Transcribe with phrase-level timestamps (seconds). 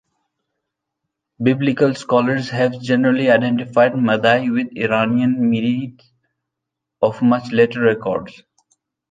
[1.43, 6.11] Biblical scholars have generally identified Madai with the Iranian Medes
[7.03, 8.41] of much later records.